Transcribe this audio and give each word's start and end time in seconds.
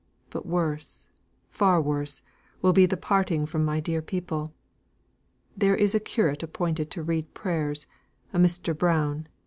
But 0.31 0.47
worse, 0.47 1.09
far 1.51 1.79
worse, 1.79 2.23
will 2.63 2.73
be 2.73 2.87
the 2.87 2.97
parting 2.97 3.45
from 3.45 3.63
my 3.63 3.79
dear 3.79 4.01
people. 4.01 4.51
There 5.55 5.75
is 5.75 5.93
a 5.93 5.99
curate 5.99 6.41
appointed 6.41 6.89
to 6.89 7.03
read 7.03 7.31
prayers 7.35 7.85
a 8.33 8.39
Mr. 8.39 8.75
Brown. 8.75 9.27